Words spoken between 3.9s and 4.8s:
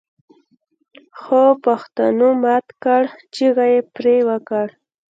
پرې وکړه